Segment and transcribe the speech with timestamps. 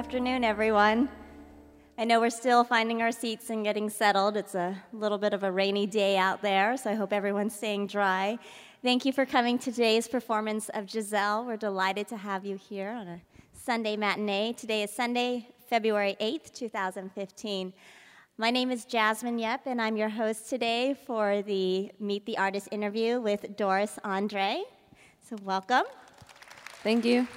[0.00, 1.10] afternoon, everyone.
[1.98, 4.34] I know we're still finding our seats and getting settled.
[4.34, 7.88] It's a little bit of a rainy day out there, so I hope everyone's staying
[7.88, 8.38] dry.
[8.82, 11.44] Thank you for coming to today's performance of Giselle.
[11.44, 13.20] We're delighted to have you here on a
[13.52, 14.54] Sunday matinee.
[14.54, 17.74] Today is Sunday, February 8th, 2015.
[18.38, 22.68] My name is Jasmine Yep, and I'm your host today for the Meet the Artist
[22.72, 24.62] interview with Dores André.
[25.28, 25.84] So, welcome.
[26.82, 27.28] Thank you.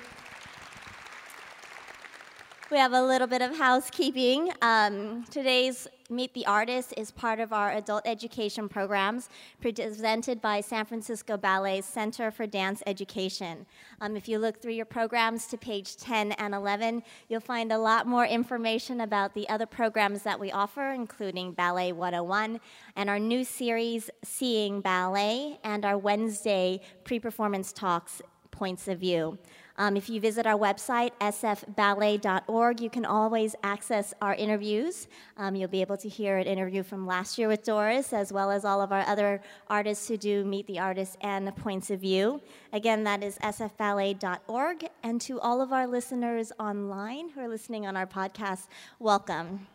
[2.73, 4.51] We have a little bit of housekeeping.
[4.63, 9.29] Um, today's Meet the Artist is part of our adult education programs
[9.61, 13.67] presented by San Francisco Ballet's Center for Dance Education.
[14.01, 17.77] Um, if you look through your programs to page 10 and 11, you'll find a
[17.77, 22.59] lot more information about the other programs that we offer, including Ballet 101
[22.95, 29.37] and our new series, Seeing Ballet, and our Wednesday pre performance talks, Points of View.
[29.77, 35.07] Um, if you visit our website, sfballet.org, you can always access our interviews.
[35.37, 38.51] Um, you'll be able to hear an interview from last year with Dores, as well
[38.51, 42.41] as all of our other artists who do Meet the Artist and Points of View.
[42.71, 44.89] Again, that is sfballet.org.
[45.01, 48.67] And to all of our listeners online who are listening on our podcast,
[48.99, 49.67] welcome.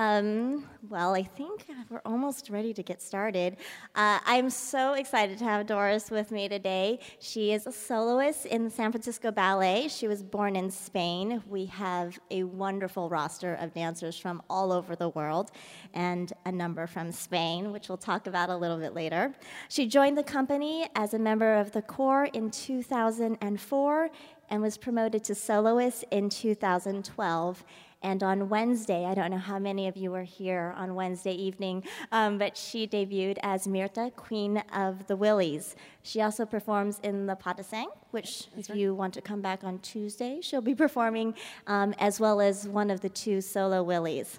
[0.00, 3.56] Um, well, I think we're almost ready to get started.
[3.96, 7.00] Uh, I'm so excited to have Dores with me today.
[7.18, 9.88] She is a soloist in the San Francisco Ballet.
[9.88, 11.42] She was born in Spain.
[11.48, 15.50] We have a wonderful roster of dancers from all over the world
[15.94, 19.34] and a number from Spain, which we'll talk about a little bit later.
[19.68, 24.10] She joined the company as a member of the corps in 2004
[24.50, 27.64] and was promoted to soloist in 2012
[28.02, 31.84] and on Wednesday, I don't know how many of you were here on Wednesday evening,
[32.12, 35.74] um, but she debuted as Myrtha, Queen of the Wilis.
[36.02, 38.78] She also performs in the de which, That's if right.
[38.78, 41.34] you want to come back on Tuesday, she'll be performing,
[41.66, 44.38] um, as well as one of the two solo Wilis.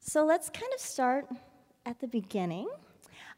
[0.00, 1.26] So let's kind of start
[1.84, 2.68] at the beginning.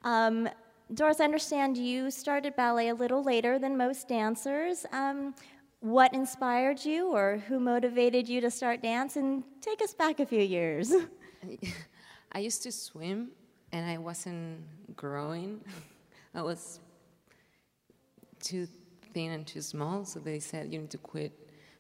[0.04, 0.48] Um,
[0.94, 4.86] Dores, I understand you started ballet a little later than most dancers.
[4.92, 5.34] Um,
[5.80, 9.16] what inspired you or who motivated you to start dance?
[9.16, 10.92] And take us back a few years.
[12.32, 13.30] I used to swim
[13.72, 14.60] and i wasn't
[14.96, 15.60] growing.
[16.34, 16.80] I was
[18.40, 18.66] too
[19.12, 21.32] thin and too small so they said you need to quit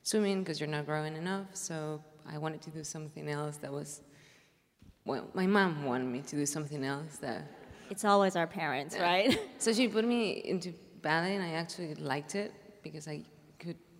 [0.02, 1.46] swimming because you're not growing enough.
[1.54, 4.02] So i wanted to do something else that was
[5.04, 7.44] well my mom wanted me to do something else that
[7.88, 9.38] it's always our parents right?
[9.58, 12.52] So she put me into ballet and i actually liked it
[12.82, 13.22] because i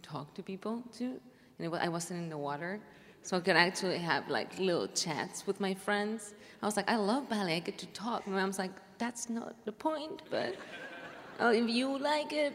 [0.06, 1.20] talk to people too.
[1.58, 2.80] And I wasn't in the water,
[3.22, 6.34] so I could actually have like little chats with my friends.
[6.62, 7.56] I was like, I love ballet.
[7.56, 8.26] I get to talk.
[8.26, 10.56] My mom's like, that's not the point, but
[11.40, 12.52] oh, if you like it,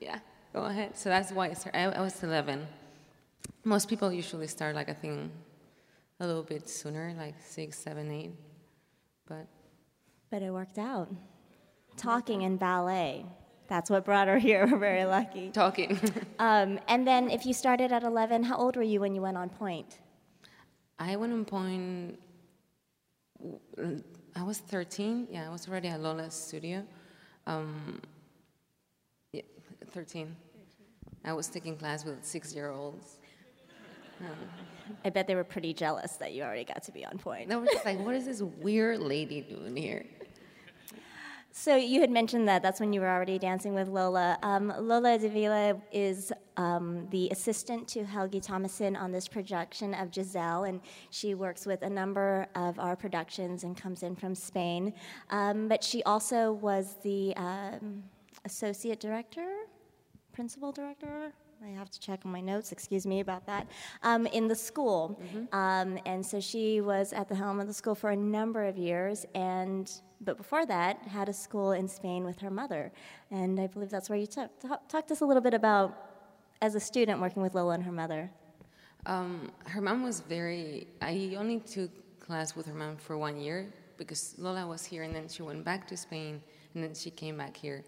[0.00, 0.18] yeah,
[0.52, 0.96] go ahead.
[0.96, 1.78] So that's why I started.
[1.78, 2.66] I, I was 11.
[3.64, 5.30] Most people usually start like I think
[6.20, 8.32] a little bit sooner, like six, seven, eight,
[9.26, 9.46] but.
[10.30, 11.08] But it worked out.
[11.96, 13.24] Talking in ballet.
[13.68, 14.66] That's what brought her here.
[14.70, 15.50] We're very lucky.
[15.50, 15.98] Talking.
[16.38, 19.36] um, and then, if you started at 11, how old were you when you went
[19.36, 19.98] on point?
[20.98, 22.18] I went on point.
[24.34, 25.28] I was 13.
[25.30, 26.84] Yeah, I was already at Lola's studio.
[27.46, 28.00] Um,
[29.32, 29.42] yeah,
[29.92, 30.34] 13.
[31.24, 33.18] I was taking class with six-year-olds.
[34.20, 34.26] Um,
[35.04, 37.48] I bet they were pretty jealous that you already got to be on point.
[37.48, 40.04] They were just like, "What is this weird lady doing here?"
[41.50, 44.38] So you had mentioned that that's when you were already dancing with Lola.
[44.42, 50.14] Um, Lola de Ávila is um, the assistant to Helgi Tomasson on this production of
[50.14, 54.92] Giselle, and she works with a number of our productions and comes in from Spain.
[55.30, 58.04] Um, but she also was the um,
[58.44, 59.64] associate director,
[60.32, 61.32] principal director,
[61.64, 63.66] I have to check on my notes, excuse me about that,
[64.02, 65.20] um, in the school.
[65.20, 65.54] Mm-hmm.
[65.54, 68.76] Um, and so she was at the helm of the school for a number of
[68.76, 72.90] years, and but before that, had a school in Spain with her mother.
[73.30, 74.58] And I believe that's where you took.
[74.60, 75.96] Talk, talk to us a little bit about,
[76.60, 78.30] as a student, working with Lola and her mother.
[79.06, 83.72] Um, her mom was very, I only took class with her mom for one year
[83.96, 86.42] because Lola was here and then she went back to Spain
[86.74, 87.84] and then she came back here.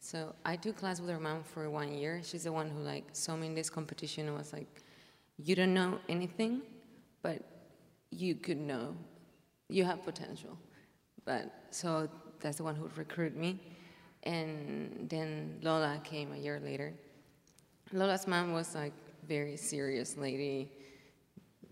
[0.00, 2.22] So I took class with her mom for one year.
[2.24, 4.66] She's the one who like saw me in this competition and was like,
[5.36, 6.62] "You don't know anything,
[7.22, 7.42] but
[8.10, 8.96] you could know.
[9.68, 10.58] You have potential."
[11.24, 12.08] But so
[12.40, 13.60] that's the one who recruited me,
[14.22, 16.94] and then Lola came a year later.
[17.92, 18.94] Lola's mom was like
[19.28, 20.70] very serious lady,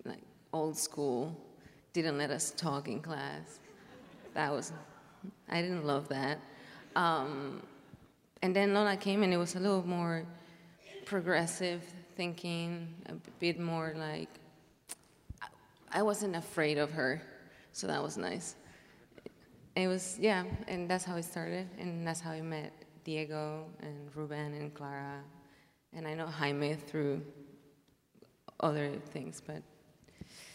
[0.05, 0.23] like
[0.53, 1.35] old school.
[1.95, 3.59] Didn't let us talk in class.
[4.35, 4.73] That was,
[5.49, 6.39] I didn't love that.
[6.95, 7.63] Um,
[8.43, 10.25] and then Lola came and it was a little more
[11.05, 11.83] progressive
[12.17, 14.29] thinking, a bit more like
[15.91, 17.23] I wasn't afraid of her,
[17.73, 18.57] so that was nice.
[19.75, 22.73] It was yeah, and that's how it started, and that's how I met
[23.05, 25.23] Diego and Ruben and Clara,
[25.95, 27.23] and I know Jaime through
[28.61, 29.63] other things, but.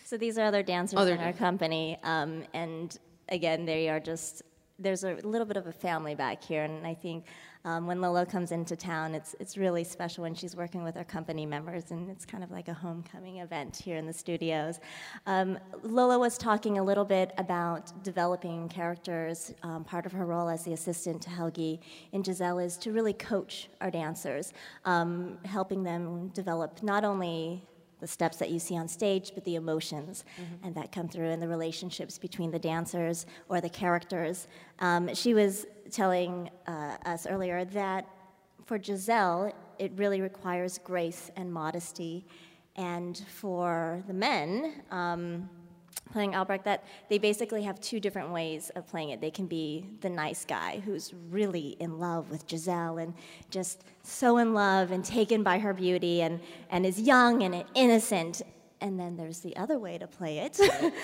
[0.05, 2.95] So these are other dancers Other in our company, um, and
[3.29, 4.43] again, they are just.
[4.79, 7.25] There's a little bit of a family back here, and I think
[7.65, 11.03] um, when Lola comes into town, it's it's really special when she's working with our
[11.03, 14.79] company members, and it's kind of like a homecoming event here in the studios.
[15.25, 19.53] Um, Lola was talking a little bit about developing characters.
[19.63, 21.79] Um, part of her role as the assistant to Helgi
[22.11, 24.53] in Giselle is to really coach our dancers,
[24.85, 27.63] um, helping them develop not only
[28.03, 30.25] the steps that you see on stage, but the emotions
[30.61, 34.47] and that come through in the relationships between the dancers or the characters.
[34.79, 38.05] Um, she was telling uh, us earlier that
[38.65, 42.25] for Giselle, it really requires grace and modesty,
[42.75, 44.83] and for the men.
[44.91, 45.49] Um,
[46.13, 49.19] playing Albrecht that they basically have two different ways of playing it.
[49.19, 53.13] They can be the nice guy who's really in love with Giselle and
[53.49, 56.39] just so in love and taken by her beauty and,
[56.69, 58.43] and is young and innocent.
[58.79, 60.53] And then there's the other way to play it.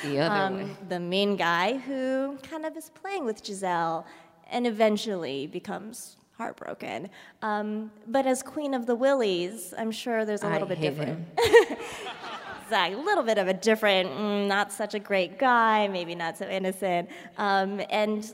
[0.03, 0.69] The other Um, way.
[0.89, 4.05] The mean guy who kind of is playing with Giselle
[4.51, 7.09] and eventually becomes heartbroken.
[7.41, 11.27] Um, but as Queen of the Wilis, I'm sure there's a little bit hate different.
[12.69, 16.37] Zach, a little bit of a different, mm, not such a great guy, maybe not
[16.37, 17.09] so innocent.
[17.37, 18.31] Um, and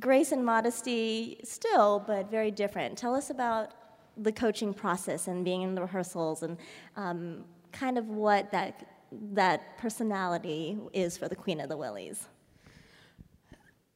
[0.00, 2.96] grace and modesty still, but very different.
[2.98, 3.72] Tell us about
[4.16, 6.56] the coaching process and being in the rehearsals and
[6.96, 8.86] um, kind of what that,
[9.32, 12.26] that personality is for the Queen of the Wilis.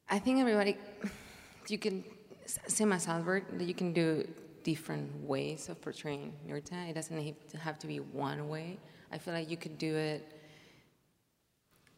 [0.09, 0.77] I think everybody,
[1.69, 2.05] you can,
[2.67, 4.29] same as Albert, that you can do
[4.63, 6.89] different ways of portraying Myrtha.
[6.89, 8.79] It doesn't have to be one way.
[9.13, 10.27] I feel like you could do it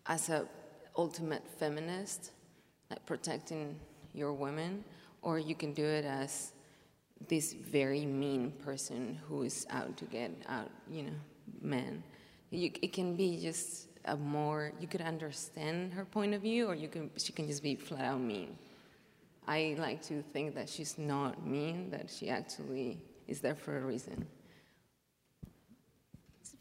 [0.06, 0.46] as a
[0.96, 2.32] ultimate feminist,
[2.90, 3.78] like protecting
[4.14, 4.84] your women,
[5.22, 6.52] or you can do it as
[7.28, 11.12] this very mean person who is out to get out, you know,
[11.60, 12.02] men.
[12.50, 16.74] You, it can be just a more you could understand her point of view, or
[16.74, 18.56] you can she can just be flat out mean.
[19.46, 23.80] I like to think that she's not mean; that she actually is there for a
[23.80, 24.26] reason.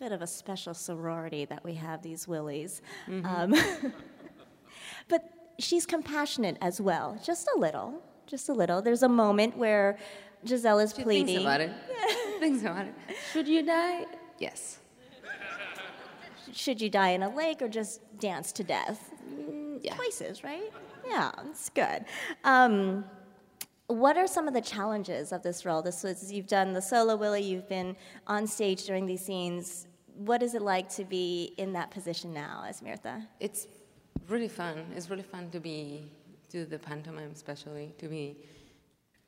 [0.01, 2.81] Bit of a special sorority that we have these Wilis.
[3.07, 3.23] Mm-hmm.
[3.23, 3.93] Um,
[5.07, 8.81] but she's compassionate as well, just a little, just a little.
[8.81, 9.99] There's a moment where
[10.43, 11.27] Giselle is She pleading.
[11.27, 11.71] thinks about it.
[12.39, 12.95] thinks about it.
[13.31, 14.07] Should you die?
[14.39, 14.79] Yes.
[16.51, 19.13] Should you die in a lake or just dance to death?
[19.81, 19.95] yeah.
[19.97, 20.73] Choices, right?
[21.07, 22.05] Yeah, it's good.
[22.43, 23.05] Um,
[23.85, 25.83] what are some of the challenges of this role?
[25.83, 27.43] This was you've done the solo Wili.
[27.43, 27.95] You've been
[28.25, 29.85] on stage during these scenes.
[30.15, 33.27] What is it like to be in that position now as Myrtha?
[33.39, 33.67] It's
[34.27, 34.85] really fun.
[34.95, 36.11] It's really fun to be
[36.49, 38.37] to the pantomime, especially to be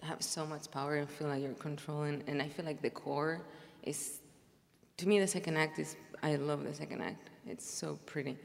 [0.02, 2.24] have so much power and feel like you're controlling.
[2.28, 3.42] And I feel like the core
[3.84, 4.20] is,
[4.98, 5.96] to me, the second act is.
[6.22, 7.30] I love the second act.
[7.46, 8.38] It's so pretty,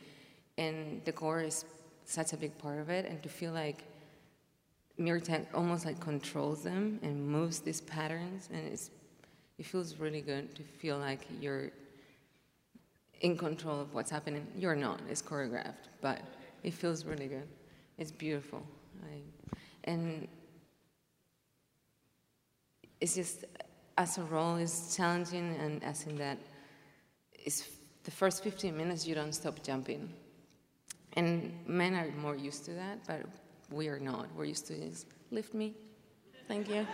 [0.56, 1.64] and the core is
[2.04, 3.06] such a big part of it.
[3.06, 3.84] And to feel like
[4.98, 8.90] Myrtha almost like controls them and moves these patterns, and it's
[9.58, 11.70] it feels really good to feel like you're
[13.20, 14.46] in control of what's happening.
[14.56, 15.00] You're not.
[15.08, 16.20] It's choreographed, but
[16.62, 17.48] it feels really good.
[17.98, 18.62] It's beautiful,
[19.02, 19.20] I,
[19.84, 20.28] and
[23.00, 23.44] it's just
[23.96, 26.38] as a role it's challenging, and as in that,
[27.32, 27.68] it's
[28.04, 30.12] the first 15 minutes you don't stop jumping,
[31.14, 33.22] and men are more used to that, but
[33.72, 34.28] we are not.
[34.36, 35.74] We're used to just lift me,
[36.46, 36.86] thank you,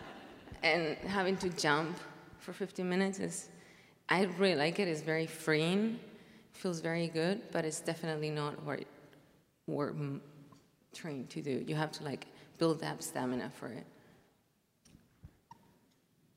[0.64, 1.96] and having to jump
[2.38, 3.50] for 15 minutes is.
[4.10, 4.88] I really like it.
[4.88, 6.00] It's very freeing,
[6.52, 8.80] feels very good, but it's definitely not what
[9.68, 9.94] we're
[10.92, 11.64] trained to do.
[11.66, 12.26] You have to like
[12.58, 13.86] build up stamina for it.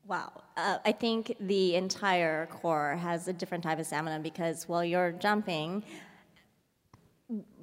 [0.06, 0.42] Wow.
[0.56, 5.12] Uh, I think the entire core has a different type of stamina because while you're
[5.12, 5.82] jumping,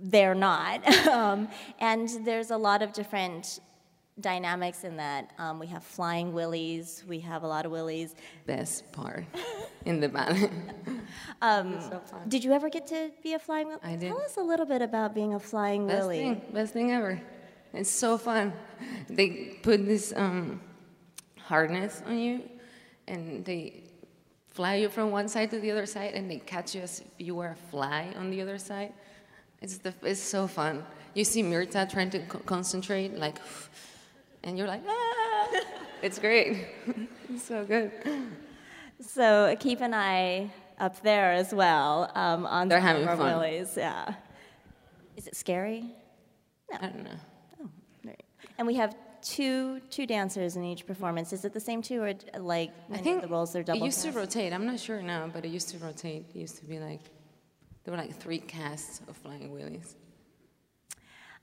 [0.01, 0.85] they're not.
[1.07, 1.47] um,
[1.79, 3.61] and there's a lot of different
[4.21, 5.31] dynamics in that.
[5.37, 8.15] Um, we have flying wilis, we have a lot of wilis.
[8.45, 9.25] Best part
[9.85, 10.49] in the ballet.
[11.41, 13.79] Um, so did you ever get to be a flying wili?
[13.83, 14.09] I did.
[14.09, 16.17] Tell us a little bit about being a flying Best wili.
[16.19, 17.19] thing, best thing ever.
[17.73, 18.53] It's so fun.
[19.09, 20.61] They put this um,
[21.39, 22.43] harness on you,
[23.07, 23.83] and they
[24.49, 27.07] fly you from one side to the other side, and they catch you as if
[27.17, 28.93] you were a fly on the other side.
[29.61, 30.85] It's the, it's so fun.
[31.13, 33.37] You see Myrtha trying to co- concentrate, like,
[34.43, 35.47] and you're like, ah!
[36.01, 36.65] It's great.
[37.29, 37.91] it's so good.
[38.99, 43.19] So keep an eye up there as well um, on They're having fun.
[43.19, 43.77] wilis.
[43.77, 44.13] Yeah.
[45.15, 45.85] Is it scary?
[46.71, 46.77] No.
[46.81, 47.19] I don't know.
[47.61, 47.69] Oh,
[48.03, 48.23] Right.
[48.57, 51.31] And we have two two dancers in each performance.
[51.33, 53.81] Is it the same two, or like I think the roles are double?
[53.81, 54.53] it used to rotate.
[54.53, 56.25] I'm not sure now, but it used to rotate.
[56.33, 57.01] It used to be like
[57.83, 59.95] there were like three casts of flying wilis.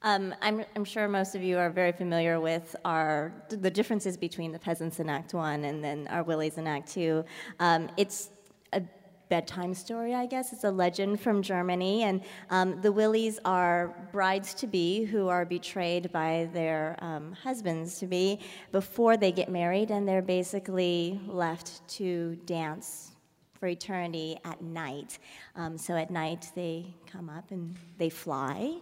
[0.02, 4.52] Um, I'm, I'm sure most of you are very familiar with our the differences between
[4.52, 7.24] the peasants in Act One and then our wilis in Act Two.
[7.58, 8.30] Um, it's
[8.72, 8.82] a
[9.28, 10.52] bedtime story, I guess.
[10.52, 15.44] It's a legend from Germany, and um, the wilis are brides to be who are
[15.44, 18.38] betrayed by their um, husbands to be
[18.70, 23.10] before they get married, and they're basically left to dance
[23.58, 25.18] for eternity at night.
[25.56, 28.76] Um, so at night they come up and they fly,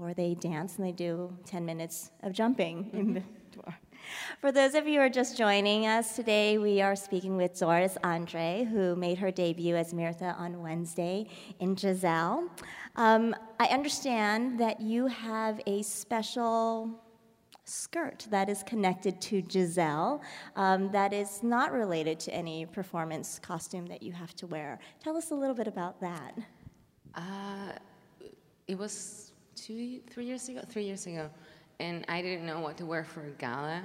[0.00, 3.22] or they dance and they do 10 minutes of jumping in the
[3.54, 3.74] door.
[4.40, 7.96] For those of you who are just joining us today, we are speaking with Dores
[8.02, 11.26] André, who made her debut as Myrtha on Wednesday
[11.58, 12.48] in Giselle.
[12.96, 16.98] Um, I understand that you have a special
[17.64, 20.22] skirt that is connected to Giselle
[20.56, 24.80] um, that is not related to any performance costume that you have to wear.
[25.02, 26.36] Tell us a little bit about that.
[27.14, 27.72] Uh,
[28.66, 29.29] it was
[29.66, 31.28] two, three years ago, three years ago,
[31.78, 33.82] and I didn't know what to wear for a gala.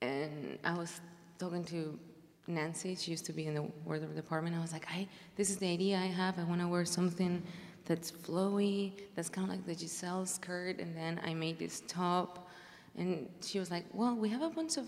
[0.00, 1.00] And I was
[1.38, 1.98] talking to
[2.46, 2.94] Nancy.
[2.96, 4.56] She used to be in the wardrobe department.
[4.56, 5.06] I was like, "I,
[5.36, 6.38] this is the idea I have.
[6.38, 7.42] I want to wear something
[7.84, 12.48] that's flowy, that's kind of like the Giselle skirt." And then I made this top,
[12.96, 14.86] and she was like, "Well, we have a bunch of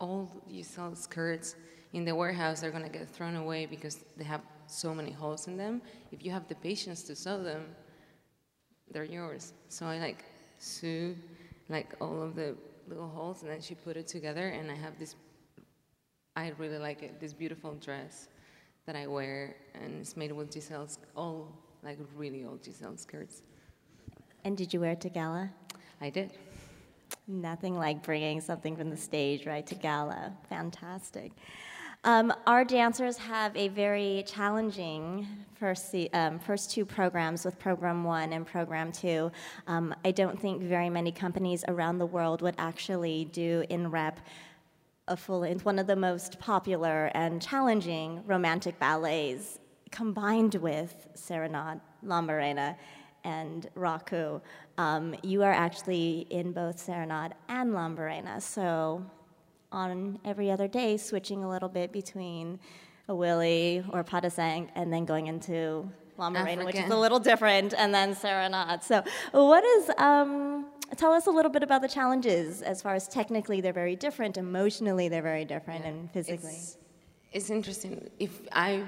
[0.00, 1.54] old Giselle skirts
[1.92, 2.60] in the warehouse.
[2.60, 5.80] They're gonna get thrown away because they have so many holes in them.
[6.12, 7.64] If you have the patience to sew them,
[8.92, 9.52] they're yours.
[9.68, 10.24] So I like
[10.58, 11.14] sew
[11.68, 12.56] like all of the
[12.88, 15.14] little holes and then she put it together and I have this
[16.36, 18.28] I really like it, this beautiful dress
[18.86, 21.52] that I wear and it's made with Giselle's all
[21.82, 23.42] like really old Giselle skirts.
[24.44, 25.50] And did you wear it to gala?
[26.00, 26.32] I did.
[27.26, 30.32] Nothing like bringing something from the stage right to gala.
[30.48, 31.32] Fantastic.
[32.04, 35.26] Um, our dancers have a very challenging
[35.58, 39.32] first, um, first two programs with Program One and Program Two.
[39.66, 44.20] Um, I don't think very many companies around the world would actually do in rep
[45.08, 45.42] a full.
[45.42, 49.58] It's one of the most popular and challenging romantic ballets,
[49.90, 52.76] combined with Serenade, Lambarena,
[53.24, 54.40] and Raku.
[54.76, 59.04] Um, you are actually in both Serenade and Lambarena, so
[59.72, 62.58] on every other day, switching a little bit between
[63.08, 67.94] a Wili or Padasang and then going into Lambarena, which is a little different, and
[67.94, 68.82] then Serenade.
[68.82, 73.06] So, what is, um, tell us a little bit about the challenges as far as
[73.08, 76.50] technically they're very different, emotionally they're very different, and physically.
[76.50, 76.76] It's,
[77.32, 78.10] it's interesting.
[78.18, 78.82] If I,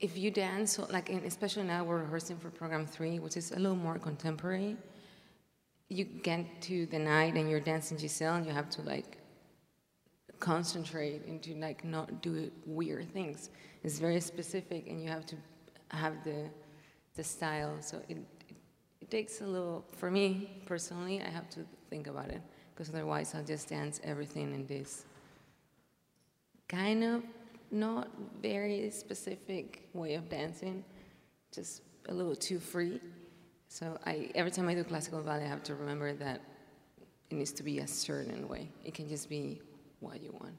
[0.00, 3.56] if you dance, like in, especially now we're rehearsing for program three, which is a
[3.56, 4.76] little more contemporary.
[5.88, 9.18] You get to the night and you're dancing Giselle, and you have to like
[10.40, 13.50] concentrate into like not do weird things.
[13.84, 15.36] It's very specific, and you have to
[15.88, 16.50] have the
[17.14, 17.76] the style.
[17.80, 18.16] So it,
[18.48, 18.56] it
[19.00, 19.84] it takes a little.
[19.96, 22.42] For me personally, I have to think about it
[22.74, 25.04] because otherwise I'll just dance everything in this
[26.68, 27.22] kind of
[27.70, 28.08] not
[28.42, 30.84] very specific way of dancing,
[31.52, 33.00] just a little too free.
[33.68, 36.40] So I, every time I do classical ballet, I have to remember that
[37.30, 38.68] it needs to be a certain way.
[38.84, 39.60] It can just be
[40.00, 40.54] what you want.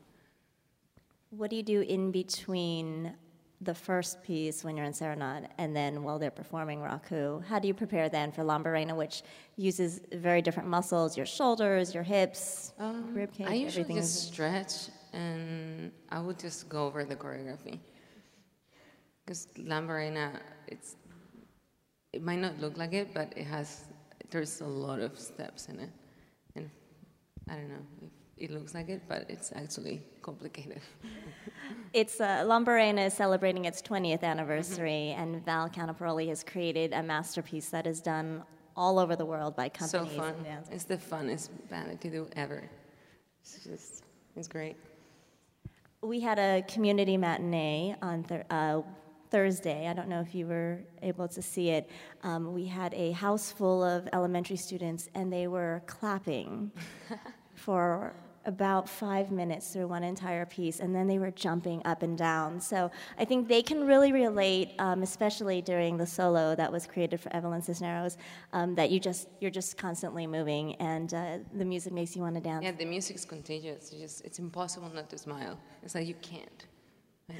[1.30, 3.14] What do you do in between
[3.62, 7.44] the first piece when you're in Serenade and then while they're performing Raku?
[7.46, 9.24] How do you prepare then for Lambarena, which
[9.56, 12.74] uses very different muscles, your shoulders, your hips,
[13.14, 14.74] rib cage, Um, I usually everything just is stretch
[15.14, 17.80] and I would just go over the choreography.
[19.26, 20.96] Because Lambarena, it's
[22.17, 23.86] it might not look like it, but it has
[24.31, 25.91] there's a lot of steps in it,
[26.55, 26.69] and
[27.47, 28.09] I don't know if
[28.45, 30.81] it looks like it, but it's actually complicated.
[31.93, 37.69] It's uh, Lambarena is celebrating its 20th anniversary, and Val Caniparoli has created a masterpiece
[37.69, 38.43] that is done
[38.75, 40.12] all over the world by companies.
[40.12, 40.36] so fun!
[40.71, 42.62] It's the funnest ballet to do ever.
[43.41, 44.03] It's just
[44.36, 44.75] it's great.
[46.01, 48.81] We had a community matinee on thir- uh,
[49.29, 49.88] Thursday.
[49.88, 51.89] I don't know if you were able to see it.
[52.24, 56.72] Um, we had a house full of elementary students, and they were clapping
[57.55, 58.13] for
[58.48, 62.62] about five minutes through one entire piece, and then they were jumping up and down.
[62.62, 67.19] So I think they can really relate, um, especially during the solo that was created
[67.19, 68.17] for Evelyn Cisneros,
[68.53, 72.36] um, that you just you're just constantly moving, and uh, the music makes you want
[72.36, 72.63] to dance.
[72.63, 73.91] Yeah, the music's contagious.
[73.91, 75.60] It's just it's impossible not to smile.
[75.84, 76.65] It's like you can't.
[77.27, 77.38] Like,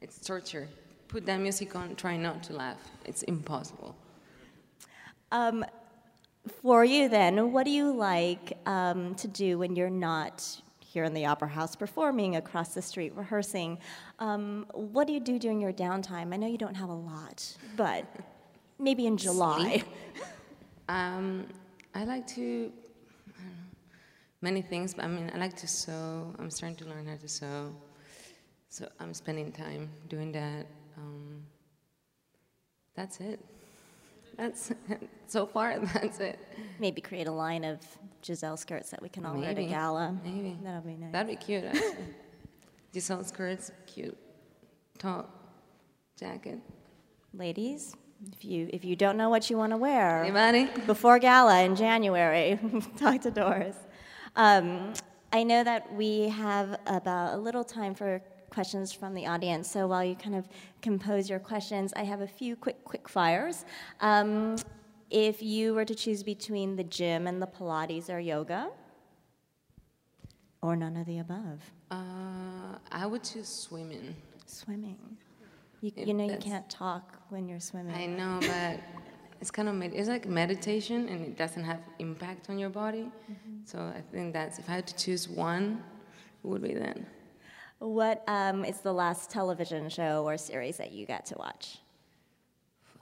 [0.00, 0.68] it's torture.
[1.08, 2.78] Put that music on, try not to laugh.
[3.04, 3.96] It's impossible.
[5.32, 5.64] Um,
[6.62, 11.14] for you, then, what do you like um, to do when you're not here in
[11.14, 13.78] the Opera House performing, across the street rehearsing?
[14.18, 16.32] Um, what do you do during your downtime?
[16.32, 18.04] I know you don't have a lot, but
[18.78, 19.82] maybe in July.
[20.88, 21.46] Um,
[21.94, 22.72] I like to,
[23.36, 23.76] I don't know,
[24.40, 26.34] many things, but I mean, I like to sew.
[26.38, 27.74] I'm starting to learn how to sew.
[28.70, 30.66] So I'm spending time doing that.
[30.98, 31.42] Um,
[32.94, 33.40] that's it.
[34.36, 34.72] That's
[35.26, 35.78] so far.
[35.94, 36.38] That's it.
[36.78, 37.80] Maybe create a line of
[38.24, 39.70] Giselle skirts that we can all wear to Maybe.
[39.70, 40.16] gala.
[40.24, 40.56] Maybe.
[40.62, 41.12] That'll be nice.
[41.12, 41.64] That'd be cute.
[41.66, 41.96] Actually.
[42.94, 44.16] Giselle skirts, cute.
[44.96, 45.28] Top,
[46.16, 46.60] jacket.
[47.34, 47.94] Ladies,
[48.32, 50.68] if you if you don't know what you want to wear Anybody?
[50.86, 52.58] before gala in January,
[52.96, 53.74] talk to Dores.
[54.36, 54.92] Um,
[55.32, 59.70] I know that we have about a little time for questions from the audience.
[59.70, 60.48] So while you kind of
[60.82, 63.64] compose your questions, I have a few quick quick fires.
[64.00, 64.56] Um,
[65.10, 68.70] if you were to choose between the gym and the Pilates or yoga,
[70.62, 74.14] or none of the above, Uh, I would choose swimming.
[74.46, 74.98] swimming.
[75.80, 77.94] You, you know you can't talk when you're swimming.
[77.94, 78.80] I know, but
[79.40, 83.10] it's kind of med- it's like meditation, and it doesn't have impact on your body.
[83.64, 85.82] So I think that's if I had to choose one,
[86.42, 87.06] it would be then.
[87.78, 91.78] What um, is the last television show or series that you got to watch?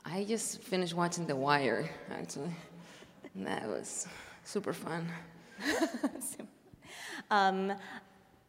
[0.04, 2.54] I just finished watching The Wire, actually.
[3.34, 4.06] And that was
[4.44, 5.08] super fun.
[7.30, 7.72] Um,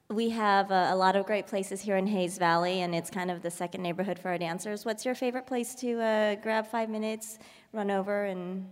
[0.10, 3.30] we have a, a lot of great places here in Hayes Valley, and it's kind
[3.30, 4.86] of the second neighborhood for our dancers.
[4.86, 7.40] What's your favorite place to uh, grab five minutes,
[7.74, 8.70] run over, and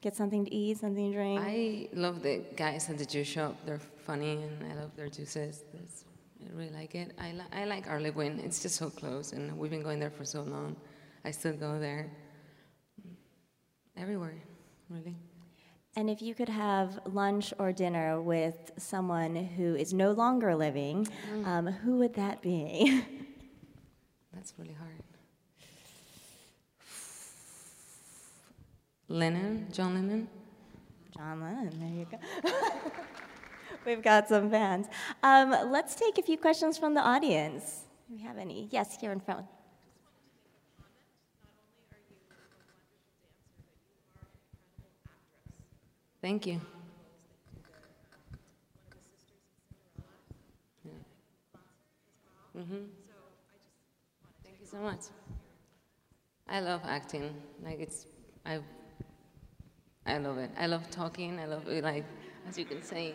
[0.00, 1.40] get something to eat, something to drink?
[1.42, 3.56] I love the guys at the juice shop.
[3.64, 5.64] They're funny, and I love their juices.
[5.72, 6.04] That's,
[6.44, 7.12] I really like it.
[7.18, 8.44] I, li- I like Arlequin.
[8.44, 10.76] It's just so close, and we've been going there for so long.
[11.24, 12.10] I still go there.
[13.96, 14.42] Everywhere,
[14.88, 15.14] really.
[15.96, 21.06] and if you could have lunch or dinner with someone who is no longer living,
[21.44, 23.02] um, who would that be?
[24.34, 25.02] That's really hard.
[29.08, 30.28] Lennon, John Lennon.
[31.14, 32.50] John Lennon, there you go.
[33.84, 34.86] We've got some fans.
[35.22, 37.82] Um, let's take a few questions from the audience.
[38.08, 38.68] Do we have any?
[38.70, 39.46] Yes, here in front.
[46.20, 46.60] Thank you.
[52.56, 52.84] Mm-hmm.
[54.44, 55.00] Thank you so much.
[56.48, 57.34] I love acting.
[57.64, 58.06] Like it's,
[58.44, 58.60] I,
[60.06, 60.50] I love it.
[60.56, 61.40] I love talking.
[61.40, 62.04] I love like,
[62.48, 63.14] as you can say,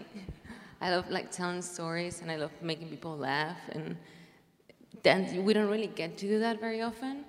[0.82, 3.58] I love like telling stories, and I love making people laugh.
[3.72, 3.98] And
[5.04, 7.26] dance, we don't really get to do that very often.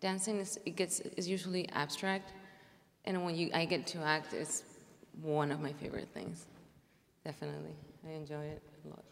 [0.00, 2.32] Dancing is it gets is usually abstract,
[3.04, 4.62] and when you I get to act, it's
[5.22, 6.46] one of my favorite things.
[7.24, 7.74] Definitely,
[8.06, 9.04] I enjoy it a lot.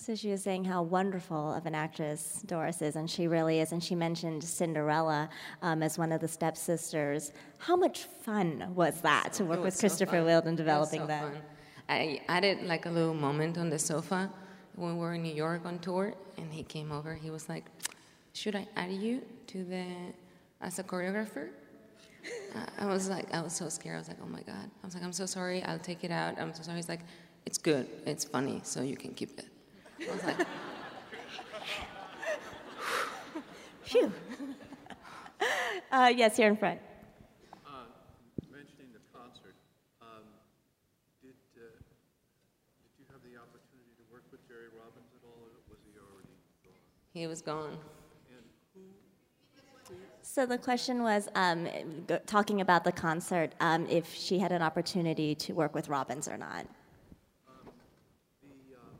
[0.00, 3.72] So she was saying how wonderful of an actress Dores is, and she really is.
[3.72, 5.28] And she mentioned Cinderella
[5.60, 7.32] um, as one of the stepsisters.
[7.58, 10.24] How much fun was that to work with so Christopher fun.
[10.24, 11.22] Wheeldon in developing so that?
[11.22, 11.42] fun.
[11.90, 14.30] I added like a little moment on the sofa
[14.76, 17.14] when we were in New York on tour, and he came over.
[17.14, 17.64] He was like,
[18.32, 19.84] "Should I add you to the
[20.60, 21.48] as a choreographer?"
[22.78, 23.96] I- was like, I was so scared.
[23.96, 25.62] I was like, "Oh my god!" I was like, "I'm so sorry.
[25.64, 26.38] I'll take it out.
[26.38, 27.04] I'm so sorry." He's like,
[27.46, 27.88] "It's good.
[28.06, 29.46] It's funny, so you can keep it."
[30.08, 30.46] I was like,
[33.82, 34.12] Phew.
[35.92, 36.78] uh, yes, here in front.
[37.66, 37.90] Uh,
[38.52, 39.56] Mentioning the concert,
[40.00, 40.22] um,
[41.22, 41.66] did, uh,
[42.78, 45.98] did you have the opportunity to work with Jerry Robbins at all, or was he
[45.98, 46.30] already
[46.62, 46.78] gone?
[47.20, 47.76] He was gone.
[50.22, 51.68] So the question was um,
[52.24, 56.38] talking about the concert, um, if she had an opportunity to work with Robbins or
[56.38, 56.64] not.
[57.44, 58.94] For the, um,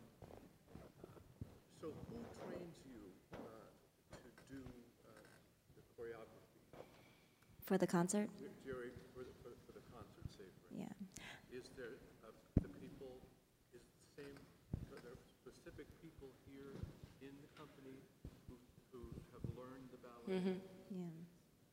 [1.80, 3.00] so who trains you
[3.32, 3.38] uh,
[4.10, 4.58] to do
[5.06, 5.12] uh,
[5.78, 6.60] the choreography?
[7.64, 8.28] For the concert?
[8.66, 10.92] Jerry, for the, for for the concert, say, for Yeah.
[11.56, 13.16] Is there, uh, the people,
[13.72, 14.36] is the same,
[14.90, 16.74] are there specific people here
[17.22, 17.94] in the company
[18.50, 18.58] who,
[18.90, 18.98] who
[19.30, 19.40] have
[20.30, 20.56] the ballet
[20.90, 21.06] Yeah.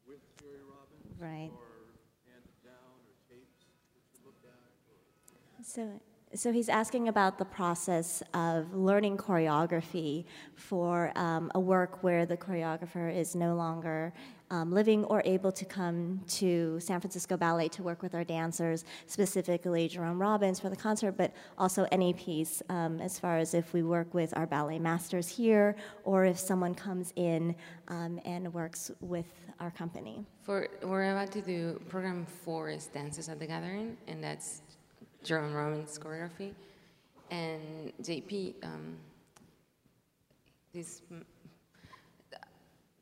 [0.08, 1.22] with Jerry Robbins?
[1.22, 1.52] Right.
[1.54, 1.94] Or
[2.26, 4.52] handed down, or tapes that you looked at?
[5.60, 6.00] or- So
[6.34, 12.36] So he's asking about the process of learning choreography for um, a work where the
[12.36, 14.14] choreographer is no longer
[14.50, 18.86] um, living or able to come to San Francisco Ballet to work with our dancers,
[19.06, 23.74] specifically Jerome Robbins for the concert, but also any piece um, as far as if
[23.74, 27.56] we work with our ballet masters here or if someone comes in
[27.90, 29.26] um, and works with
[29.60, 30.26] our company.
[30.44, 34.62] For we're about to do program four is dances at the gathering, and that's
[35.24, 36.54] Jerome Robbins choreography,
[37.32, 38.54] and JP.
[38.64, 38.98] Um,
[40.74, 41.02] this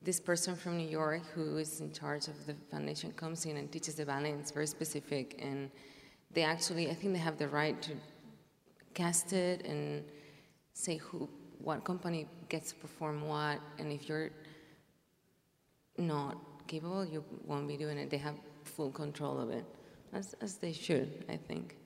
[0.05, 3.71] this person from New York who is in charge of the foundation comes in and
[3.71, 4.31] teaches the ballet.
[4.31, 5.71] And it's very specific, and
[6.31, 7.93] they actually, I think, they have the right to
[8.93, 10.03] cast it and
[10.73, 11.27] say who,
[11.59, 14.29] what company gets to perform what, and if you're
[15.97, 16.37] not
[16.67, 18.09] capable, you won't be doing it.
[18.09, 19.65] They have full control of it,
[20.13, 21.77] as, as they should, I think.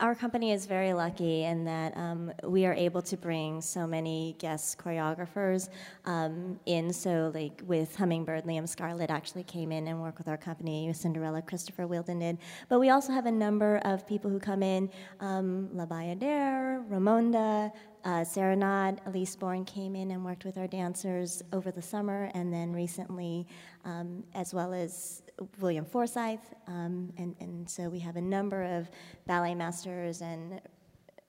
[0.00, 4.34] Our company is very lucky in that um, we are able to bring so many
[4.38, 5.68] guest choreographers
[6.04, 6.92] um, in.
[6.92, 10.92] So, like with Hummingbird, Liam Scarlett actually came in and worked with our company.
[10.92, 12.38] Cinderella, Christopher Wheeldon did.
[12.68, 17.72] But we also have a number of people who come in um, La Bayadere, Raymonda,
[18.04, 22.52] uh, Serenade, Elyse Borne came in and worked with our dancers over the summer, and
[22.52, 23.46] then recently,
[23.84, 25.22] um, as well as
[25.60, 26.40] William Forsythe.
[26.66, 28.90] Um, and, and so we have a number of
[29.26, 30.60] ballet masters and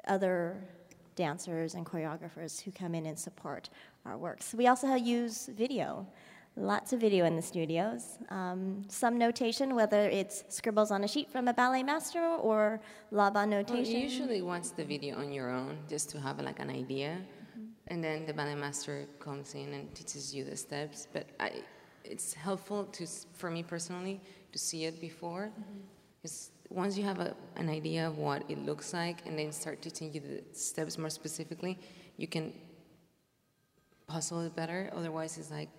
[0.08, 0.64] other
[1.16, 3.70] dancers and choreographers who come in and support
[4.06, 4.54] our works.
[4.54, 6.08] We also use video.
[6.56, 8.20] Lots of video in the studios.
[8.30, 12.80] Um, some notation, whether it's scribbles on a sheet from a ballet master or
[13.12, 13.94] Labanotation.
[13.94, 17.66] Well, usually wants the video on your own, just to have like an idea, mm-hmm.
[17.88, 21.08] and then the ballet master comes in and teaches you the steps.
[21.12, 21.54] But I,
[22.04, 25.52] it's helpful to, for me personally, to see it before,
[26.22, 26.82] because mm-hmm.
[26.82, 30.13] once you have a, an idea of what it looks like, and then start teaching
[30.13, 31.80] you the steps more specifically,
[32.18, 32.54] you can
[34.06, 34.92] puzzle it better.
[34.96, 35.70] Otherwise, it's like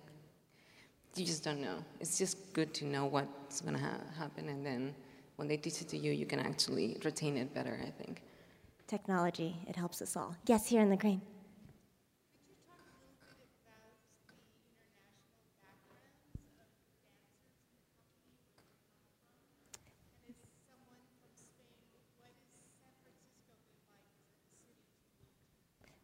[1.15, 1.77] you just don't know.
[1.99, 4.93] It's just good to know what's going to ha- happen, and then
[5.37, 8.21] when they teach it to you, you can actually retain it better, I think.
[8.87, 10.35] Technology, it helps us all.
[10.45, 11.21] Yes, here in the green.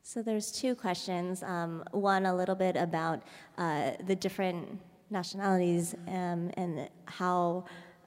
[0.04, 1.42] So there's two questions.
[1.42, 3.24] Um, one, a little bit about
[3.58, 4.78] uh, the different
[5.12, 7.66] nationalities um, and how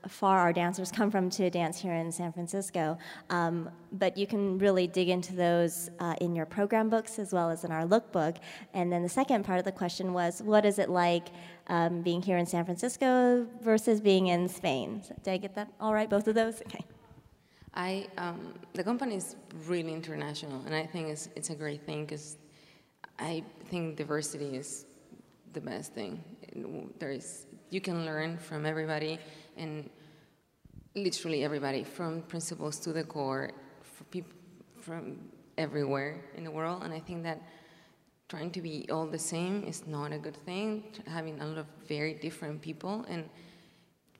[0.08, 2.98] far our dancers come from to dance here in San Francisco.
[3.30, 7.50] Um, but you can really dig into those uh, in your program books as well
[7.50, 8.36] as in our lookbook.
[8.74, 11.28] And then the second part of the question was, what is it like
[11.68, 15.02] um, being here in San Francisco versus being in Spain?
[15.02, 16.08] So, did I get that all right?
[16.08, 16.60] Both of those?
[16.62, 16.84] Okay.
[17.74, 19.34] I um, the company is
[19.66, 22.36] really international, and I think it's it's a great thing because
[23.18, 24.86] I think diversity is
[25.54, 26.22] the best thing.
[26.98, 29.18] There is you can learn from everybody
[29.56, 29.90] and
[30.94, 33.50] literally everybody, from principals to the core,
[33.82, 34.32] for people
[34.80, 35.18] from
[35.58, 37.40] everywhere in the world, and I think that
[38.28, 40.84] trying to be all the same is not a good thing.
[41.06, 43.28] Having a lot of very different people and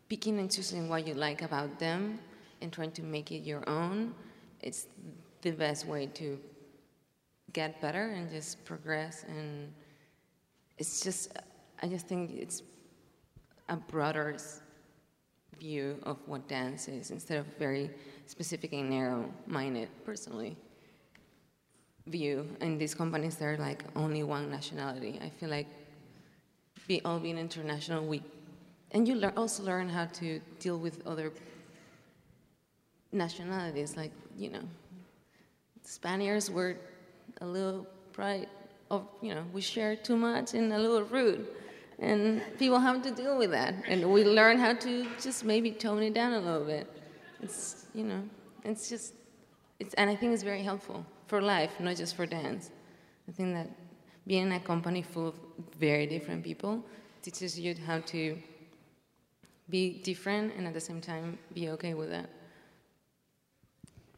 [0.09, 2.19] picking and choosing what you like about them
[2.61, 4.15] and trying to make it your own,
[4.61, 4.87] it's
[5.43, 6.39] the best way to
[7.53, 9.25] get better and just progress.
[9.29, 9.73] And
[10.79, 11.33] it's just,
[11.83, 12.63] I just think it's
[13.69, 14.37] a broader
[15.59, 17.91] view of what dance is instead of very
[18.27, 20.57] specific and narrow-minded, personally
[22.07, 22.49] view.
[22.61, 25.19] In these companies, they're like only one nationality.
[25.23, 25.67] I feel like
[26.87, 28.23] be, all being international, we,
[28.91, 31.33] and you also learn how to deal with other
[33.13, 33.97] nationalities.
[33.97, 34.63] Like, you know,
[35.83, 36.77] Spaniards were
[37.41, 38.49] a little pride
[38.91, 41.47] of, you know, we share too much and a little rude.
[41.99, 43.75] And people have to deal with that.
[43.89, 46.91] And we learn how to just maybe tone it down a little bit.
[47.43, 48.23] It's, you know,
[48.65, 49.15] it's just,
[49.79, 52.71] it's, and I think it's very helpful for life, not just for dance.
[53.29, 53.69] I think that
[54.27, 55.35] being in a company full of
[55.79, 56.85] very different people
[57.23, 58.37] teaches you how to
[59.71, 62.29] be different and at the same time be okay with that.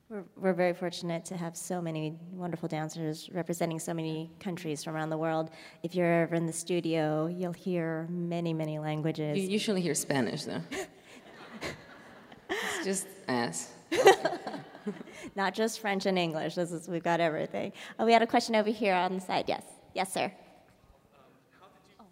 [0.08, 4.94] We're, we're very fortunate to have so many wonderful dancers representing so many countries from
[4.94, 5.50] around the world.
[5.82, 9.36] If you're ever in the studio, you'll hear many, many languages.
[9.36, 10.60] You usually hear Spanish, though.
[12.50, 13.72] it's just ass.
[15.34, 16.54] Not just French and English.
[16.54, 17.72] This is, we've got everything.
[17.98, 19.46] Oh, we had a question over here on the side.
[19.48, 19.64] Yes.
[19.92, 20.26] Yes, sir.
[20.26, 21.66] Um,
[21.98, 22.04] oh.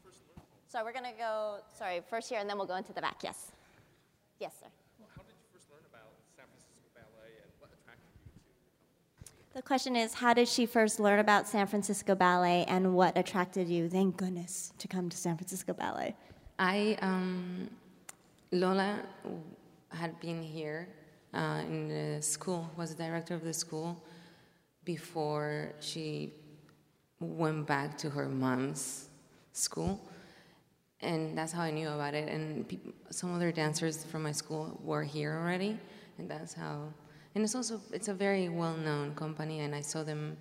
[0.66, 3.18] So we're going to go, sorry, first here, and then we'll go into the back.
[3.22, 3.52] Yes.
[4.40, 4.66] Yes, sir.
[9.54, 13.68] The question is How did she first learn about San Francisco Ballet and what attracted
[13.68, 16.16] you, thank goodness, to come to San Francisco Ballet?
[16.58, 17.70] I, um,
[18.50, 18.98] Lola
[19.90, 20.88] had been here
[21.32, 24.04] uh, in the school, was the director of the school
[24.84, 26.32] before she
[27.20, 29.08] went back to her mom's
[29.52, 30.00] school.
[31.00, 32.28] And that's how I knew about it.
[32.28, 35.78] And some other dancers from my school were here already,
[36.18, 36.92] and that's how.
[37.34, 40.36] And it's also it's a very well-known company, and I saw them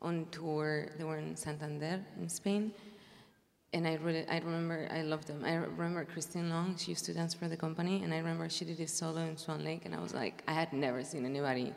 [0.00, 0.88] on tour.
[0.98, 2.72] They were in Santander in Spain,
[3.72, 5.44] and I really I remember I loved them.
[5.44, 6.76] I remember Christine Long.
[6.76, 9.36] She used to dance for the company, and I remember she did this solo in
[9.36, 11.72] Swan Lake, and I was like, I had never seen anybody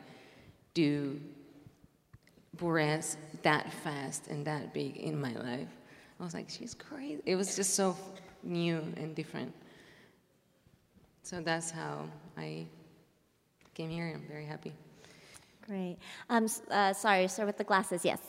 [0.74, 1.20] do
[2.56, 5.68] bourrées that fast and that big in my life.
[6.18, 7.22] I was like, she's crazy.
[7.26, 7.96] It was just so
[8.42, 9.52] new and different.
[11.22, 12.66] So that's how I
[13.76, 14.10] came here.
[14.14, 14.72] I'm very happy.
[15.66, 15.98] Great.
[16.30, 18.04] Um, uh, sorry, start with the glasses.
[18.04, 18.20] Yes.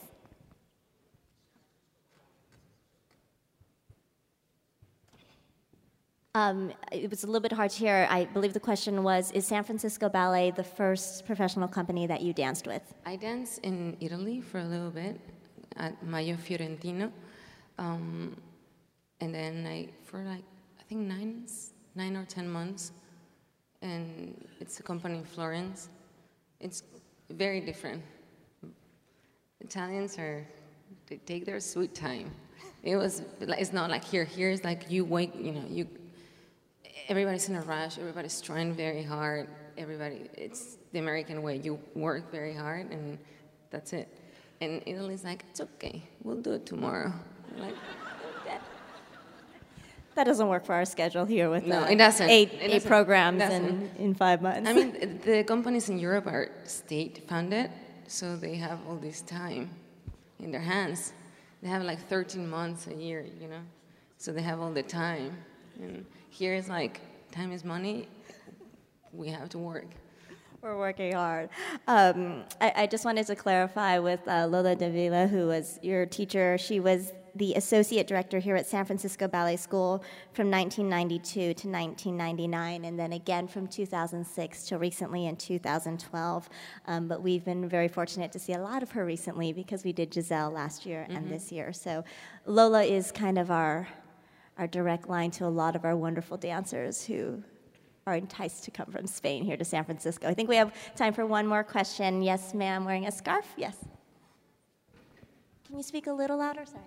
[6.34, 8.06] Um, it was a little bit hard to hear.
[8.10, 12.34] I believe the question was Is San Francisco Ballet the first professional company that you
[12.34, 12.82] danced with?
[13.06, 15.18] I danced in Italy for a little bit
[15.76, 17.10] at Maggio Fiorentino.
[17.78, 18.36] Um,
[19.20, 20.44] and then I, for like,
[20.78, 21.46] I think nine,
[21.94, 22.92] nine or ten months,
[23.82, 25.88] and it's a company in Florence.
[26.60, 26.82] It's
[27.30, 28.02] very different.
[29.60, 30.46] Italians are,
[31.08, 32.30] they take their sweet time.
[32.82, 34.24] It was, it's not like here.
[34.24, 35.86] Here is like you wake, you know, you
[37.08, 41.56] everybody's in a rush, everybody's trying very hard, everybody, it's the American way.
[41.56, 43.18] You work very hard and
[43.70, 44.08] that's it.
[44.60, 47.12] And Italy's like, it's okay, we'll do it tomorrow.
[47.58, 47.74] like.
[50.18, 52.28] That doesn't work for our schedule here with no, it doesn't.
[52.28, 52.88] eight, it eight doesn't.
[52.88, 53.64] programs Doesn't.
[53.64, 54.68] in, in five months.
[54.68, 57.70] I mean, the companies in Europe are state funded,
[58.08, 59.70] so they have all this time
[60.40, 61.12] in their hands.
[61.62, 63.60] They have like 13 months a year, you know,
[64.16, 65.38] so they have all the time.
[65.80, 67.00] And here it's like
[67.30, 68.08] time is money.
[69.12, 69.86] We have to work.
[70.62, 71.48] We're working hard.
[71.86, 76.06] Um, I, I, just wanted to clarify with uh, Lola de Ávila, who was your
[76.06, 76.58] teacher.
[76.58, 82.84] She was the associate director here at San Francisco Ballet School from 1992 to 1999,
[82.84, 86.48] and then again from 2006 till recently in 2012.
[86.86, 89.92] Um, but we've been very fortunate to see a lot of her recently because we
[89.92, 91.16] did Giselle last year mm-hmm.
[91.16, 91.72] and this year.
[91.72, 92.04] So
[92.46, 93.88] Lola is kind of our
[94.58, 97.42] our direct line to a lot of our wonderful dancers who
[98.08, 100.28] are enticed to come from Spain here to San Francisco.
[100.28, 102.22] I think we have time for one more question.
[102.22, 103.46] Yes, ma'am, wearing a scarf?
[103.56, 103.76] Yes.
[105.66, 106.64] Can you speak a little louder?
[106.64, 106.82] Sorry.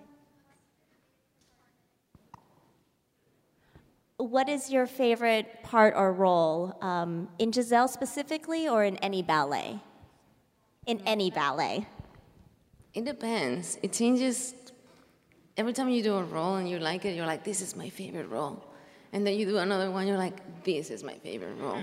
[4.22, 9.80] What is your favorite part or role um, in Giselle specifically or in any ballet?
[10.86, 11.88] In any ballet?
[12.94, 13.78] It depends.
[13.82, 14.54] It changes
[15.56, 17.88] every time you do a role and you like it, you're like, this is my
[17.88, 18.64] favorite role.
[19.12, 21.82] And then you do another one, you're like, this is my favorite role.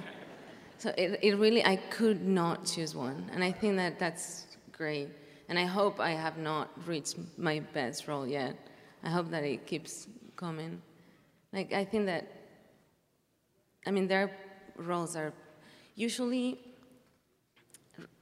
[0.78, 3.30] So it, it really, I could not choose one.
[3.34, 5.10] And I think that that's great.
[5.50, 8.56] And I hope I have not reached my best role yet.
[9.04, 10.82] I hope that it keeps coming.
[11.52, 12.28] Like, I think that,
[13.86, 14.32] I mean, their
[14.78, 15.34] roles are
[15.96, 16.60] usually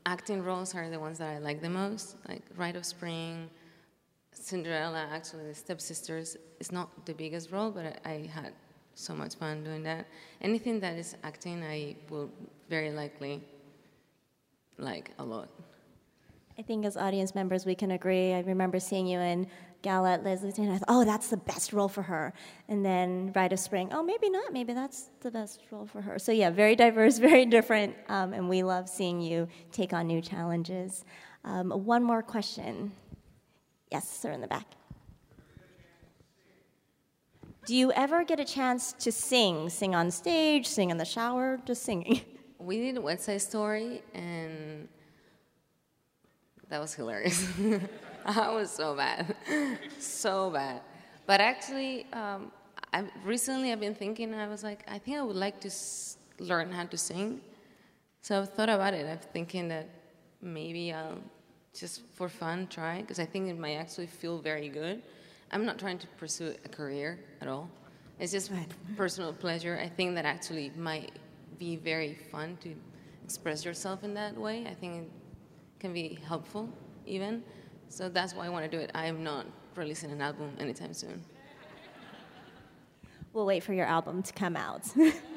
[0.05, 3.49] acting roles are the ones that I like the most, like Rite of Spring,
[4.31, 8.53] Cinderella, actually, the stepsisters, is not the biggest role, but I, I had
[8.95, 10.07] so much fun doing that.
[10.41, 12.29] Anything that is acting, I will
[12.69, 13.41] very likely
[14.77, 15.49] like a lot.
[16.57, 18.33] I think as audience members, we can agree.
[18.33, 19.47] I remember seeing you in
[19.87, 22.33] Gala at Leslie and I thought, oh, that's the best role for her.
[22.67, 24.51] And then Rite of Spring, oh, maybe not.
[24.51, 26.19] Maybe that's the best role for her.
[26.19, 27.95] So, yeah, very diverse, very different.
[28.09, 31.05] Um, and we love seeing you take on new challenges.
[31.45, 32.91] Um, one more question.
[33.89, 34.65] Yes, sir, in the back.
[37.65, 39.69] Do you ever get a chance to sing?
[39.69, 42.21] Sing on stage, sing in the shower, just singing?
[42.59, 44.89] We did a West Side Story, and
[46.69, 47.47] that was hilarious.
[48.35, 49.35] I was so bad,
[49.99, 50.81] so bad.
[51.25, 52.51] But actually, um,
[52.93, 56.17] I, recently I've been thinking, I was like, I think I would like to s-
[56.39, 57.39] learn how to sing.
[58.21, 59.05] So I've thought about it.
[59.05, 59.87] I'm thinking that
[60.41, 61.19] maybe I'll
[61.73, 65.01] just for fun try because I think it might actually feel very good.
[65.51, 67.69] I'm not trying to pursue a career at all.
[68.19, 68.67] It's just right.
[68.97, 69.79] personal pleasure.
[69.81, 71.11] I think that actually might
[71.57, 72.75] be very fun to
[73.23, 74.65] express yourself in that way.
[74.69, 75.11] I think it
[75.79, 76.67] can be helpful
[77.05, 77.41] even.
[77.89, 78.91] So that's why I want to do it.
[78.93, 79.45] I am not
[79.75, 81.23] releasing an album anytime soon.
[83.33, 84.83] We'll wait for your album to come out.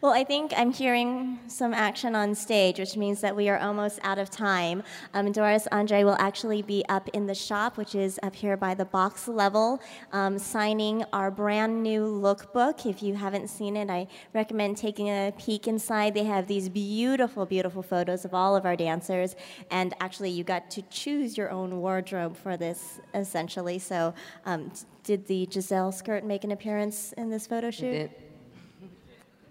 [0.00, 3.98] Well, I think I'm hearing some action on stage, which means that we are almost
[4.02, 4.82] out of time.
[5.14, 8.74] Um, Dores André will actually be up in the shop, which is up here by
[8.74, 9.80] the box level,
[10.12, 12.86] um, signing our brand new lookbook.
[12.86, 16.14] If you haven't seen it, I recommend taking a peek inside.
[16.14, 19.36] They have these beautiful, beautiful photos of all of our dancers,
[19.70, 23.78] and actually, you got to choose your own wardrobe for this, essentially.
[23.78, 24.14] So,
[24.46, 28.10] um, did the Giselle skirt make an appearance in this photo shoot?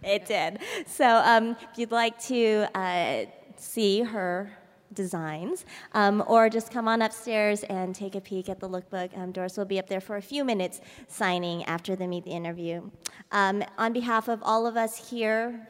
[0.03, 0.59] It, did.
[0.87, 3.25] So um, if you'd like to uh,
[3.57, 4.51] see her
[4.93, 9.15] designs, um, or just come on upstairs and take a peek at the lookbook.
[9.17, 12.31] Um, Dores will be up there for a few minutes signing after the meet the
[12.31, 12.89] interview.
[13.31, 15.67] Um, on behalf of all of us here,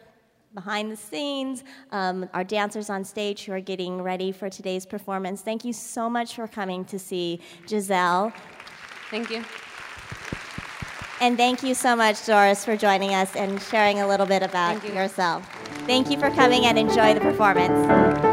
[0.53, 5.41] behind the scenes, um, our dancers on stage who are getting ready for today's performance,
[5.41, 8.33] thank you so much for coming to see Giselle.
[9.11, 9.43] thank you.
[11.21, 14.79] And thank you so much, Dores, for joining us and sharing a little bit about
[14.79, 14.99] Thank you.
[14.99, 15.45] yourself.
[15.85, 18.28] Thank you for coming and enjoy the performance.